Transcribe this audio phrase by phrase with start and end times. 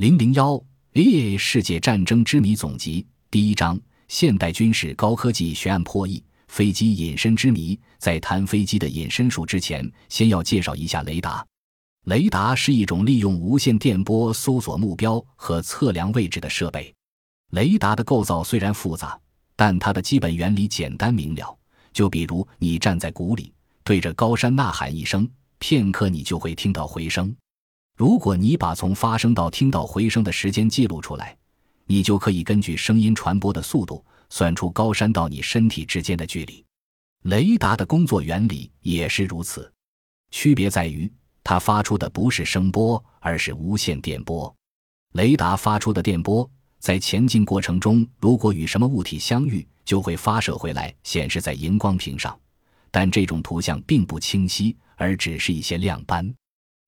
[0.00, 0.58] 零零幺
[0.94, 7.78] ，A 世界战争之谜总集第一章：现代军事高科技悬案破译，飞机隐身之谜。
[7.98, 11.46] 在谈飞机的隐身术之前，先要介绍一下雷达。
[12.06, 16.90] 雷达是一种利用无线电波搜索目标和测量位置的设备。
[17.50, 19.20] 雷达的构造虽然复杂，
[19.54, 21.54] 但它的基本原理简单明了。
[21.92, 23.52] 就比如你站在谷里，
[23.84, 25.28] 对着高山呐喊一声，
[25.58, 27.36] 片刻你就会听到回声。
[28.00, 31.36] 如果你把从发声到听到回声的时间记录出来，
[31.84, 36.64] 你就可以根据声音传播的速度算出高山到你身体之间的距离。
[37.24, 39.70] 雷达的工作原理也是如此，
[40.30, 41.12] 区别在于
[41.44, 44.50] 它发出的不是声波，而是无线电波。
[45.12, 52.34] 雷达发出的电波在前进过程中，如果与什么物体相遇，就会发射回来，显示在荧光屏上。
[52.90, 56.34] 但这种图像并不清晰，而只是一些亮斑。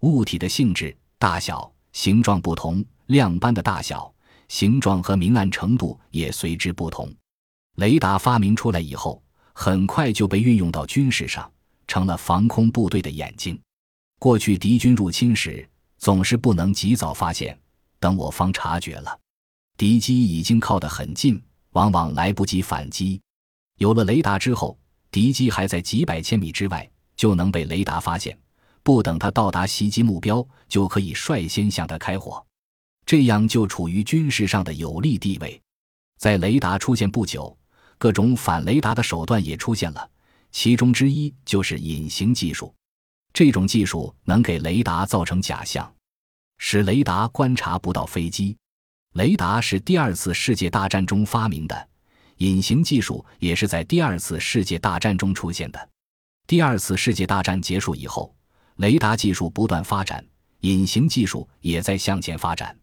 [0.00, 4.12] 物体的性质、大小、形状不同，亮斑的大小、
[4.48, 7.12] 形状和明暗程度也随之不同。
[7.76, 9.20] 雷达发明出来以后，
[9.52, 11.50] 很快就被运用到军事上，
[11.86, 13.60] 成了防空部队的眼睛。
[14.20, 17.58] 过去敌军入侵时，总是不能及早发现，
[17.98, 19.18] 等我方察觉了，
[19.76, 23.20] 敌机已经靠得很近，往往来不及反击。
[23.78, 24.78] 有了雷达之后，
[25.10, 28.36] 敌机还在几百千米之外，就能被雷达发现。
[28.88, 32.42] 不等他到达袭击目标，就可以率先向他开火，
[33.04, 35.60] 这样就处于军事上的有利地位。
[36.16, 37.54] 在雷达出现不久，
[37.98, 40.10] 各种反雷达的手段也出现了，
[40.52, 42.74] 其中之一就是隐形技术。
[43.34, 45.94] 这种技术能给雷达造成假象，
[46.56, 48.56] 使雷达观察不到飞机。
[49.12, 51.88] 雷达是第二次世界大战中发明的，
[52.38, 55.90] 隐形技术也是在第二次世界大战中出现的。
[56.46, 58.34] 第二次世界大战结束以后。
[58.78, 60.24] 雷达技术不断发展，
[60.60, 62.76] 隐形技术也在向前发展。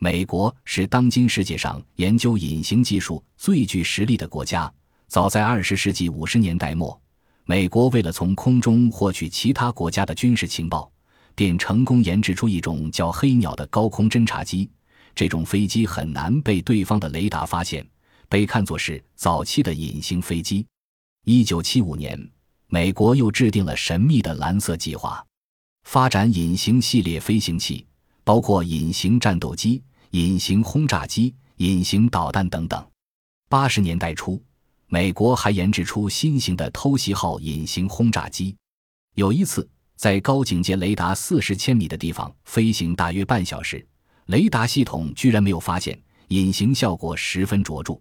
[0.00, 4.72] 美国是当今世界上研究隐形技术最具实力的国家。
[5.06, 7.00] 早在二十世纪五十年代末，
[7.44, 10.90] 美国为了从空中获取其他国家的军事情报，
[11.36, 14.68] 便成功研制出一种叫“黑鸟”的高空侦察机。
[15.14, 17.86] 这种飞机很难被对方的雷达发现，
[18.28, 20.66] 被看作是早期的隐形飞机。
[21.24, 22.28] 一九七五年，
[22.66, 25.24] 美国又制定了神秘的蓝色计划。
[25.90, 27.86] 发展隐形系列飞行器，
[28.22, 32.86] 包括隐形战斗机、隐形轰炸机、隐形导弹等等。
[33.48, 34.38] 八十年代初，
[34.88, 38.54] 美国还研制出新型的偷袭号隐形轰炸机。
[39.14, 39.66] 有一次，
[39.96, 43.82] 在高警戒雷达四十千米的地方飞行大约半小时，
[44.26, 47.98] 雷达系统居然没有发现，隐形效果十分卓著。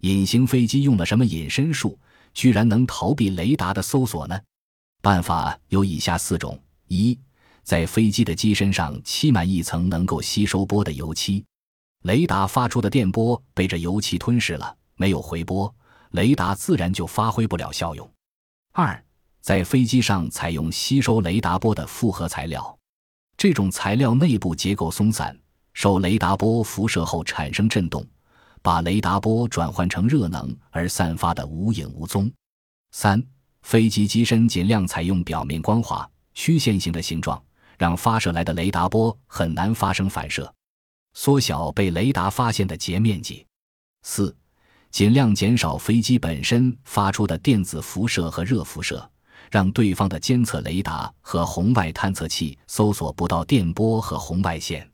[0.00, 1.98] 隐形飞机用了什么隐身术，
[2.32, 4.40] 居然能逃避雷达的搜索呢？
[5.02, 6.58] 办法有以下四种。
[6.88, 7.18] 一，
[7.62, 11.44] 在飞机的机身上漆满一层能够吸收波的油漆，
[12.02, 15.72] 雷达发出的电波被这油漆吞噬了，没有回波，
[16.10, 18.10] 雷达自然就发挥不了效用。
[18.72, 19.04] 二，
[19.40, 22.78] 在飞机上采用吸收雷达波的复合材料，
[23.36, 25.38] 这种材料内部结构松散，
[25.74, 28.04] 受雷达波辐射后产生震动，
[28.62, 32.30] 把雷达波转换成热能而散发的无影无踪。
[32.92, 33.22] 三，
[33.62, 36.08] 飞机机身尽量采用表面光滑。
[36.38, 37.42] 曲线型的形状
[37.76, 40.54] 让发射来的雷达波很难发生反射，
[41.12, 43.44] 缩小被雷达发现的截面积。
[44.04, 44.34] 四，
[44.92, 49.10] 尽量减少飞机本身发出的电子辐射和热辐射，
[49.50, 54.88] 让对方的监测雷达和红外探测器搜索不到电波和红外线。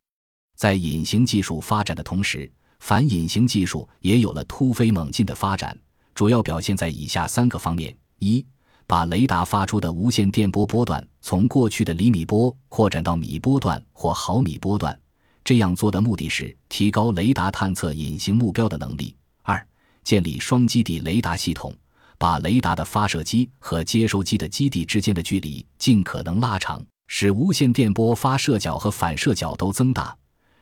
[0.57, 5.77] 在隐形技术发展的同时，反隐形技术也有了突飞猛进的发展，
[6.15, 8.43] 主要表现在以下三个方面：一。
[8.87, 14.97] 把雷达发出的无线电波波段从过去的厘米波扩展到米波段或毫米波段，
[15.43, 19.15] 这样做的目的是提高雷达探测隐形目标的能力。
[19.41, 19.67] 二、
[20.03, 21.73] 建立双基地雷达系统，
[22.19, 30.15] 把雷达的发射机和接收机的基地之间的距离尽可能拉长，使无线电波发射角和反射角都增大，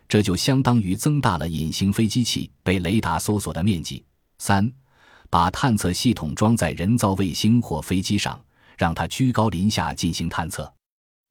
[0.07, 4.03] 这就相当于增大了隐形飞机器被雷达搜索的面积。
[4.37, 4.71] 三。
[5.33, 8.39] 把探测系统装在人造卫星或飞机上，
[8.77, 10.71] 让它居高临下进行探测。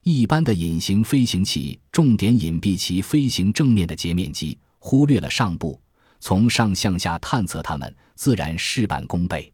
[0.03, 5.79] 一般的隐形飞行器重点隐蔽其飞行正面的截面积，忽略了上部，
[6.19, 9.52] 从上向下探测它们，自然事半功倍。